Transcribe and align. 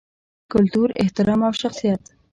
کلتور، 0.51 0.89
احترام 1.01 1.41
او 1.47 1.51
شخصیت 1.61 2.01